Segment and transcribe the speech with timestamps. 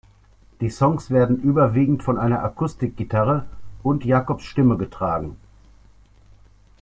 [0.61, 3.45] Die Songs werden überwiegend von einer Akustikgitarre
[3.83, 5.37] und Jacobs Stimme getragen.